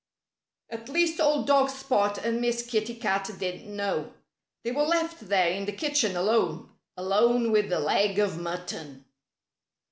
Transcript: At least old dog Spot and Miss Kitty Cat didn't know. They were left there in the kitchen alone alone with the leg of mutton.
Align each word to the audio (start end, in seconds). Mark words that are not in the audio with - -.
At 0.71 0.89
least 0.89 1.19
old 1.19 1.45
dog 1.45 1.69
Spot 1.69 2.17
and 2.17 2.41
Miss 2.41 2.65
Kitty 2.65 2.95
Cat 2.95 3.29
didn't 3.37 3.67
know. 3.67 4.15
They 4.63 4.71
were 4.71 4.81
left 4.81 5.29
there 5.29 5.49
in 5.49 5.65
the 5.65 5.71
kitchen 5.73 6.15
alone 6.17 6.71
alone 6.97 7.51
with 7.51 7.69
the 7.69 7.79
leg 7.79 8.17
of 8.17 8.35
mutton. 8.39 9.05